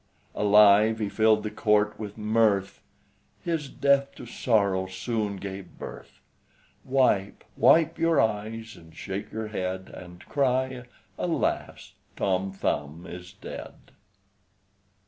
[0.33, 2.81] Alive he filled the Court with mirth;
[3.43, 6.21] His death to sorrow soon gave birth.
[6.83, 10.85] Wipe, wipe your eyes, and shake your head And cry
[11.19, 11.93] Alas!
[12.15, 13.75] Tom Thumb is dead!"